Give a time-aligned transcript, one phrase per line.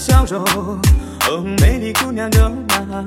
[0.00, 0.42] 笑容，
[1.28, 3.04] 哦，美丽姑娘哟妈妈。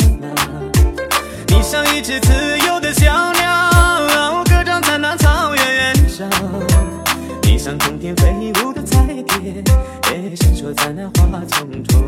[1.47, 2.31] 你像一只自
[2.67, 6.29] 由的小鸟，歌唱在那草原上。
[7.41, 9.63] 你像冬天飞舞的彩蝶，
[10.35, 12.03] 闪烁在那花丛中。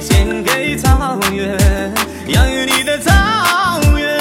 [0.00, 1.58] 献给草原，
[2.28, 3.10] 养育你的草
[3.96, 4.18] 原。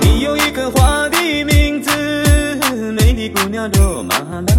[0.00, 1.90] 你有一个花的名字，
[2.92, 4.55] 美丽姑娘罗马拉。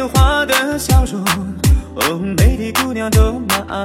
[0.00, 1.22] 有花的笑容，
[1.96, 3.84] 哦，美丽姑娘罗马拉。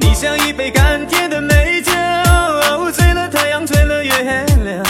[0.00, 1.92] 你像一杯甘甜的美酒，
[2.90, 4.10] 醉了太阳，醉了月
[4.64, 4.84] 亮。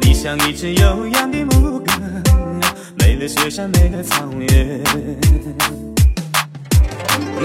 [0.00, 1.92] 你像一只悠扬的牧歌，
[2.98, 4.80] 美了雪山，美了草原。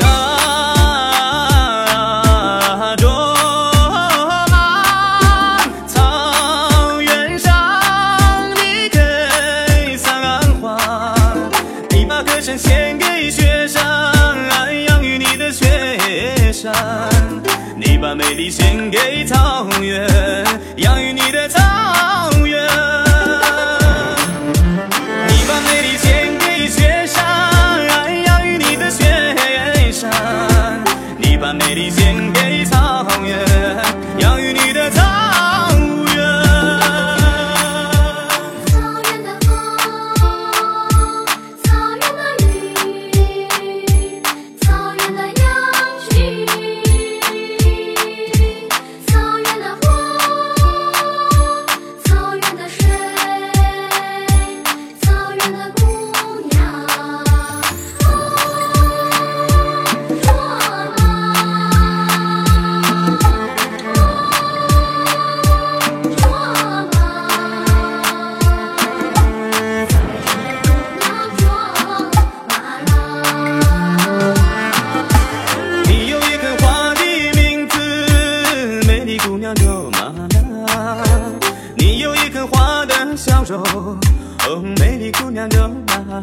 [0.01, 1.11] 啊，
[18.17, 20.03] 美丽献给草原，
[20.77, 21.59] 养育你的草
[22.43, 22.59] 原。
[25.27, 27.23] 你把美丽献给雪山，
[28.25, 30.09] 养育你的雪山。
[31.19, 33.37] 你把美丽献给草原，
[34.17, 35.03] 养育你的草
[83.17, 83.59] 笑容，
[84.45, 86.21] 哦，美丽姑娘罗马拉。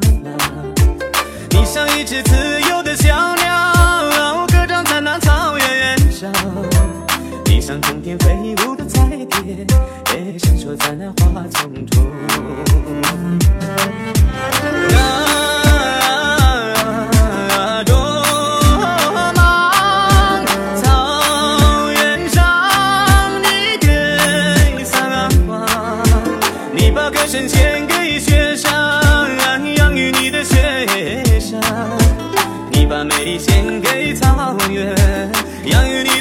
[1.51, 6.33] 你像一只自由的小鸟，歌唱在那草原上。
[7.47, 9.67] 你像冬天飞舞的彩蝶，
[10.39, 11.94] 闪烁在那花丛中。
[30.55, 31.61] 雪山
[32.71, 34.95] 你把美丽献给草原
[35.65, 36.14] 养育你